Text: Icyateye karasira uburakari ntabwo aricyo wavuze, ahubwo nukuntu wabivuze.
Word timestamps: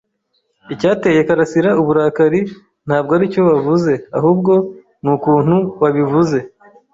Icyateye 0.73 1.19
karasira 1.27 1.69
uburakari 1.81 2.39
ntabwo 2.87 3.11
aricyo 3.17 3.41
wavuze, 3.49 3.91
ahubwo 4.17 4.53
nukuntu 5.03 5.55
wabivuze. 5.81 6.37